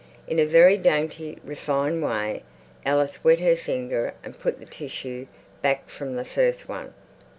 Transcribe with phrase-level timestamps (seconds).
[0.27, 2.41] In a very dainty, refined way
[2.87, 5.27] Alice wet her finger and put the tissue
[5.61, 6.95] back from the first one.